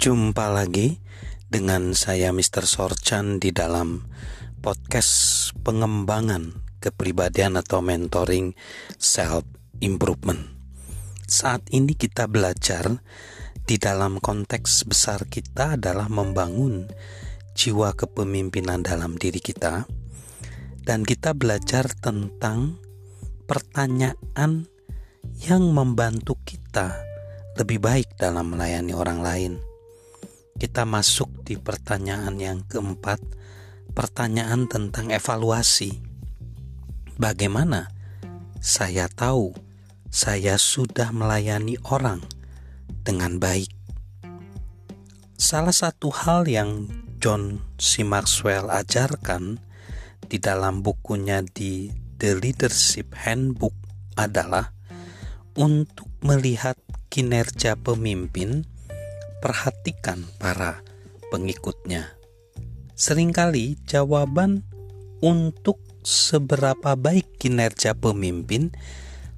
Jumpa 0.00 0.48
lagi 0.48 0.96
dengan 1.52 1.92
saya 1.92 2.32
Mr. 2.32 2.64
Sorchan 2.64 3.36
di 3.36 3.52
dalam 3.52 4.08
podcast 4.64 5.52
pengembangan 5.60 6.56
kepribadian 6.80 7.60
atau 7.60 7.84
mentoring 7.84 8.56
self 8.96 9.44
improvement. 9.84 10.40
Saat 11.28 11.68
ini 11.76 11.92
kita 11.92 12.32
belajar 12.32 13.04
di 13.68 13.76
dalam 13.76 14.24
konteks 14.24 14.88
besar 14.88 15.28
kita 15.28 15.76
adalah 15.76 16.08
membangun 16.08 16.88
jiwa 17.52 17.92
kepemimpinan 17.92 18.80
dalam 18.80 19.20
diri 19.20 19.44
kita 19.44 19.84
dan 20.80 21.04
kita 21.04 21.36
belajar 21.36 21.92
tentang 22.00 22.80
pertanyaan 23.44 24.64
yang 25.44 25.68
membantu 25.76 26.40
kita 26.48 26.96
lebih 27.60 27.84
baik 27.84 28.16
dalam 28.16 28.56
melayani 28.56 28.96
orang 28.96 29.20
lain 29.20 29.69
kita 30.60 30.84
masuk 30.84 31.40
di 31.40 31.56
pertanyaan 31.56 32.36
yang 32.36 32.60
keempat, 32.68 33.16
pertanyaan 33.96 34.68
tentang 34.68 35.08
evaluasi. 35.08 36.04
Bagaimana 37.16 37.88
saya 38.60 39.08
tahu 39.08 39.56
saya 40.12 40.60
sudah 40.60 41.16
melayani 41.16 41.80
orang 41.88 42.20
dengan 43.00 43.40
baik? 43.40 43.72
Salah 45.40 45.72
satu 45.72 46.12
hal 46.12 46.44
yang 46.44 46.92
John 47.16 47.64
C. 47.80 48.04
Maxwell 48.04 48.68
ajarkan 48.68 49.56
di 50.28 50.36
dalam 50.36 50.84
bukunya 50.84 51.40
di 51.40 51.88
The 52.20 52.36
Leadership 52.36 53.16
Handbook 53.16 53.72
adalah 54.20 54.76
untuk 55.56 56.12
melihat 56.20 56.76
kinerja 57.08 57.80
pemimpin 57.80 58.69
perhatikan 59.40 60.22
para 60.36 60.84
pengikutnya. 61.32 62.12
Seringkali 62.94 63.80
jawaban 63.88 64.62
untuk 65.24 65.80
seberapa 66.04 66.96
baik 66.96 67.40
kinerja 67.40 67.96
pemimpin 67.96 68.72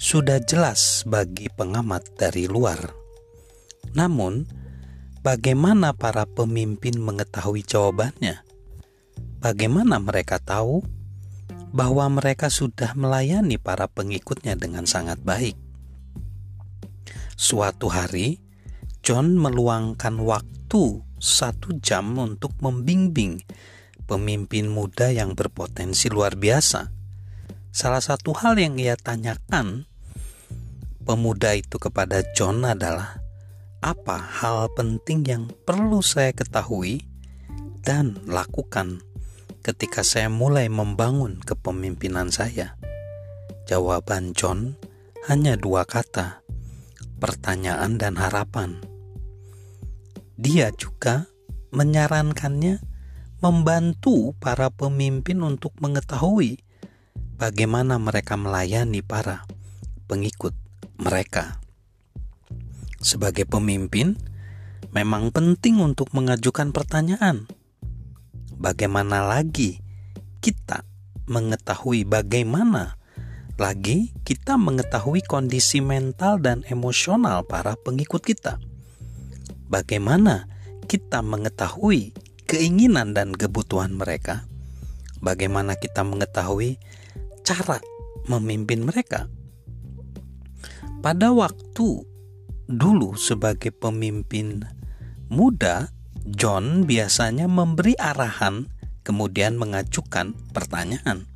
sudah 0.00 0.40
jelas 0.40 1.04
bagi 1.04 1.52
pengamat 1.52 2.16
dari 2.16 2.48
luar. 2.48 2.96
Namun, 3.92 4.48
bagaimana 5.20 5.92
para 5.92 6.24
pemimpin 6.24 6.96
mengetahui 6.96 7.60
jawabannya? 7.64 8.40
Bagaimana 9.40 10.00
mereka 10.00 10.40
tahu 10.40 10.80
bahwa 11.72 12.08
mereka 12.08 12.48
sudah 12.48 12.96
melayani 12.96 13.60
para 13.60 13.88
pengikutnya 13.88 14.56
dengan 14.56 14.88
sangat 14.88 15.20
baik? 15.20 15.56
Suatu 17.40 17.88
hari, 17.88 18.40
John 19.00 19.36
meluangkan 19.40 20.20
waktu 20.20 21.00
satu 21.20 21.76
jam 21.80 22.16
untuk 22.20 22.56
membimbing 22.60 23.44
pemimpin 24.04 24.68
muda 24.68 25.12
yang 25.12 25.36
berpotensi 25.36 26.10
luar 26.12 26.36
biasa. 26.36 26.92
Salah 27.70 28.02
satu 28.02 28.34
hal 28.34 28.58
yang 28.58 28.76
ia 28.76 28.98
tanyakan 28.98 29.86
pemuda 31.06 31.54
itu 31.54 31.78
kepada 31.78 32.26
John 32.34 32.66
adalah 32.66 33.22
apa 33.80 34.20
hal 34.20 34.68
penting 34.76 35.24
yang 35.24 35.44
perlu 35.64 36.04
saya 36.04 36.36
ketahui 36.36 37.06
dan 37.80 38.20
lakukan 38.28 39.00
ketika 39.64 40.04
saya 40.04 40.28
mulai 40.28 40.68
membangun 40.68 41.40
kepemimpinan 41.40 42.28
saya. 42.28 42.76
Jawaban 43.64 44.36
John 44.36 44.76
hanya 45.28 45.56
dua 45.56 45.86
kata, 45.86 46.42
pertanyaan 47.20 48.00
dan 48.00 48.16
harapan 48.16 48.80
dia 50.40 50.72
juga 50.72 51.28
menyarankannya 51.76 52.80
membantu 53.44 54.32
para 54.40 54.72
pemimpin 54.72 55.44
untuk 55.44 55.76
mengetahui 55.84 56.64
bagaimana 57.36 58.00
mereka 58.00 58.40
melayani 58.40 59.04
para 59.04 59.44
pengikut 60.08 60.56
mereka. 60.96 61.60
Sebagai 63.04 63.44
pemimpin, 63.44 64.16
memang 64.92 65.28
penting 65.32 65.80
untuk 65.80 66.12
mengajukan 66.16 66.72
pertanyaan. 66.72 67.44
Bagaimana 68.56 69.24
lagi 69.24 69.80
kita 70.40 70.88
mengetahui 71.28 72.08
bagaimana 72.08 72.99
lagi 73.60 74.16
kita 74.24 74.56
mengetahui 74.56 75.20
kondisi 75.28 75.84
mental 75.84 76.40
dan 76.40 76.64
emosional 76.72 77.44
para 77.44 77.76
pengikut 77.76 78.24
kita? 78.24 78.56
bagaimana 79.70 80.50
kita 80.90 81.22
mengetahui 81.22 82.10
keinginan 82.50 83.14
dan 83.14 83.30
kebutuhan 83.30 83.94
mereka, 83.94 84.42
bagaimana 85.22 85.78
kita 85.78 86.02
mengetahui 86.02 86.82
cara 87.46 87.78
memimpin 88.26 88.82
mereka. 88.82 89.30
Pada 91.00 91.30
waktu 91.30 92.04
dulu, 92.66 93.14
sebagai 93.14 93.70
pemimpin 93.70 94.66
muda, 95.30 95.94
John 96.26 96.84
biasanya 96.84 97.46
memberi 97.46 97.96
arahan, 97.96 98.68
kemudian 99.06 99.56
mengajukan 99.56 100.34
pertanyaan. 100.52 101.29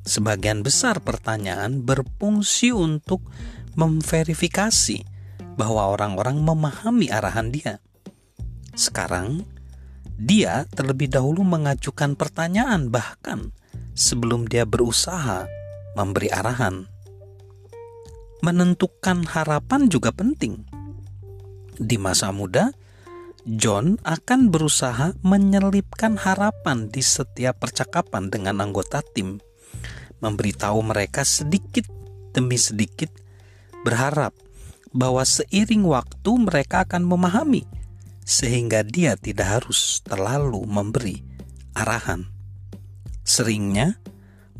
Sebagian 0.00 0.64
besar 0.64 1.04
pertanyaan 1.04 1.84
berfungsi 1.84 2.72
untuk 2.72 3.20
memverifikasi 3.76 5.04
bahwa 5.60 5.92
orang-orang 5.92 6.40
memahami 6.40 7.12
arahan 7.12 7.52
dia. 7.52 7.84
Sekarang, 8.72 9.44
dia 10.16 10.64
terlebih 10.72 11.12
dahulu 11.12 11.44
mengajukan 11.44 12.16
pertanyaan, 12.16 12.88
bahkan 12.88 13.52
sebelum 13.92 14.48
dia 14.48 14.64
berusaha 14.64 15.44
memberi 15.96 16.32
arahan. 16.32 16.88
Menentukan 18.40 19.28
harapan 19.28 19.92
juga 19.92 20.16
penting. 20.16 20.64
Di 21.76 22.00
masa 22.00 22.32
muda, 22.32 22.72
John 23.44 23.96
akan 24.04 24.52
berusaha 24.52 25.16
menyelipkan 25.24 26.16
harapan 26.20 26.88
di 26.92 27.00
setiap 27.00 27.64
percakapan 27.64 28.28
dengan 28.28 28.60
anggota 28.60 29.00
tim, 29.00 29.40
memberitahu 30.20 30.78
mereka 30.84 31.24
sedikit 31.24 31.88
demi 32.30 32.60
sedikit 32.60 33.10
berharap 33.82 34.36
bahwa 34.90 35.22
seiring 35.22 35.86
waktu 35.86 36.30
mereka 36.36 36.84
akan 36.84 37.06
memahami, 37.06 37.64
sehingga 38.26 38.82
dia 38.82 39.14
tidak 39.16 39.62
harus 39.62 40.02
terlalu 40.02 40.62
memberi 40.66 41.22
arahan. 41.74 42.26
Seringnya, 43.22 44.02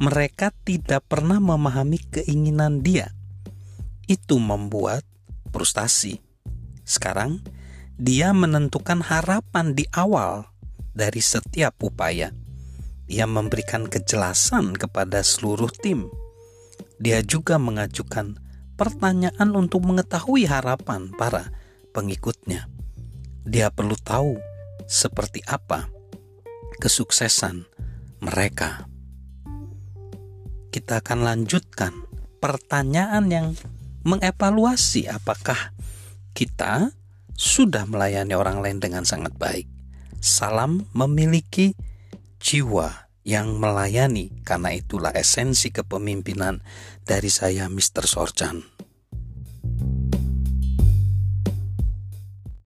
mereka 0.00 0.54
tidak 0.64 1.04
pernah 1.10 1.42
memahami 1.42 1.98
keinginan 2.08 2.80
dia. 2.80 3.12
Itu 4.06 4.38
membuat 4.40 5.04
frustasi. 5.50 6.22
Sekarang, 6.86 7.42
dia 8.00 8.32
menentukan 8.32 9.04
harapan 9.04 9.76
di 9.76 9.84
awal 9.92 10.48
dari 10.96 11.20
setiap 11.20 11.76
upaya. 11.84 12.32
Dia 13.10 13.26
memberikan 13.26 13.90
kejelasan 13.90 14.78
kepada 14.78 15.26
seluruh 15.26 15.66
tim. 15.82 16.06
Dia 17.02 17.26
juga 17.26 17.58
mengajukan 17.58 18.38
pertanyaan 18.78 19.50
untuk 19.58 19.82
mengetahui 19.82 20.46
harapan 20.46 21.10
para 21.18 21.50
pengikutnya. 21.90 22.70
Dia 23.42 23.74
perlu 23.74 23.98
tahu 23.98 24.38
seperti 24.86 25.42
apa 25.50 25.90
kesuksesan 26.78 27.66
mereka. 28.22 28.86
Kita 30.70 31.02
akan 31.02 31.26
lanjutkan 31.26 32.06
pertanyaan 32.38 33.26
yang 33.26 33.46
mengevaluasi 34.06 35.10
apakah 35.10 35.74
kita 36.30 36.94
sudah 37.34 37.90
melayani 37.90 38.38
orang 38.38 38.62
lain 38.62 38.78
dengan 38.78 39.02
sangat 39.02 39.34
baik. 39.34 39.66
Salam 40.22 40.86
memiliki 40.94 41.74
jiwa 42.40 43.12
yang 43.22 43.60
melayani 43.60 44.42
karena 44.48 44.72
itulah 44.72 45.12
esensi 45.12 45.68
kepemimpinan 45.70 46.64
dari 47.04 47.28
saya 47.28 47.68
Mr. 47.68 48.08
Sorchan. 48.08 48.64